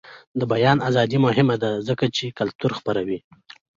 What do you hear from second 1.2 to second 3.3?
مهمه ده ځکه چې کلتور خپروي.